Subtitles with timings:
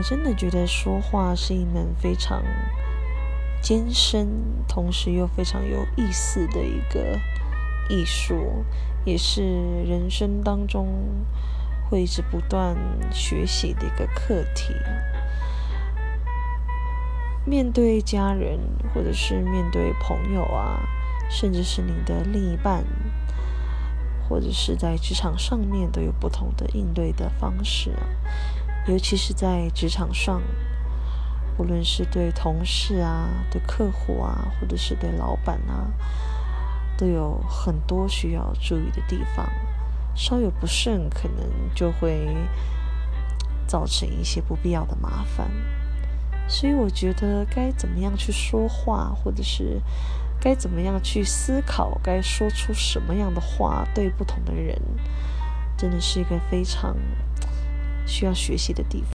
[0.00, 2.42] 我真的觉得说话是一门非常
[3.60, 4.26] 艰深，
[4.66, 7.20] 同时又非常有意思的一个
[7.90, 8.64] 艺术，
[9.04, 9.42] 也是
[9.84, 10.88] 人生当中
[11.84, 12.74] 会一直不断
[13.12, 14.74] 学习的一个课题。
[17.44, 18.58] 面对家人，
[18.94, 20.80] 或者是面对朋友啊，
[21.28, 22.82] 甚至是你的另一半，
[24.26, 28.06] 或者是在职场上面，都有不同的应对的方式啊。
[28.90, 30.42] 尤其是在职场上，
[31.56, 35.92] 无论是对同事啊、对客户啊，或者是对老板啊，
[36.98, 39.48] 都有很多需要注意的地方。
[40.16, 42.36] 稍有不慎，可能就会
[43.64, 45.48] 造成一些不必要的麻烦。
[46.48, 49.80] 所以我觉得该怎么样去说话，或者是
[50.40, 54.76] 该怎么样去思考，该说出什么样的话，对不同的人，
[55.76, 56.96] 真的是一个非常
[58.06, 59.08] 需要学习的地方。